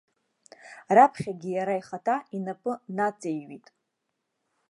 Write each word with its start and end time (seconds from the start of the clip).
Раԥхьагьы 0.95 1.49
иара 1.57 1.73
ихаҭа 1.79 2.15
инапы 2.37 2.71
наҵеиҩит. 2.95 3.67